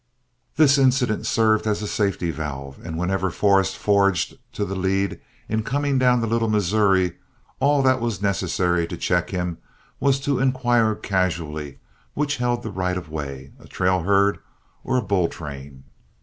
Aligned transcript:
This 0.55 0.79
incident 0.79 1.27
served 1.27 1.67
as 1.67 1.83
a 1.83 1.87
safety 1.87 2.31
valve, 2.31 2.79
and 2.83 2.97
whenever 2.97 3.29
Forrest 3.29 3.77
forged 3.77 4.35
to 4.53 4.65
the 4.65 4.73
lead 4.73 5.19
in 5.47 5.61
coming 5.61 5.99
down 5.99 6.21
the 6.21 6.25
Little 6.25 6.49
Missouri, 6.49 7.17
all 7.59 7.83
that 7.83 8.01
was 8.01 8.19
necessary 8.19 8.87
to 8.87 8.97
check 8.97 9.29
him 9.29 9.59
was 9.99 10.19
to 10.21 10.39
inquire 10.39 10.95
casually 10.95 11.77
which 12.15 12.37
held 12.37 12.63
the 12.63 12.71
right 12.71 12.97
of 12.97 13.11
way, 13.11 13.51
a 13.59 13.67
trail 13.67 14.01
herd 14.01 14.39
or 14.83 14.97
a 14.97 15.03
bull 15.03 15.27
train. 15.27 15.83